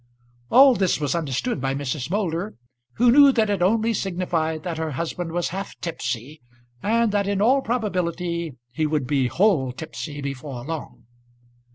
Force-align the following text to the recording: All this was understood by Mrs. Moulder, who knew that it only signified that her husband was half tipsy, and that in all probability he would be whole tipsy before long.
All 0.49 0.73
this 0.73 0.99
was 0.99 1.13
understood 1.13 1.61
by 1.61 1.75
Mrs. 1.75 2.09
Moulder, 2.09 2.55
who 2.93 3.11
knew 3.11 3.31
that 3.33 3.51
it 3.51 3.61
only 3.61 3.93
signified 3.93 4.63
that 4.63 4.79
her 4.79 4.93
husband 4.93 5.31
was 5.31 5.49
half 5.49 5.75
tipsy, 5.79 6.41
and 6.81 7.11
that 7.11 7.27
in 7.27 7.39
all 7.39 7.61
probability 7.61 8.57
he 8.73 8.87
would 8.87 9.05
be 9.05 9.27
whole 9.27 9.71
tipsy 9.71 10.19
before 10.19 10.65
long. 10.65 11.03